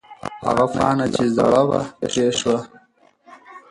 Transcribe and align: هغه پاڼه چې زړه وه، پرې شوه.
هغه 0.47 0.65
پاڼه 0.75 1.07
چې 1.15 1.23
زړه 1.35 1.61
وه، 1.69 1.81
پرې 1.99 2.25
شوه. 2.39 2.57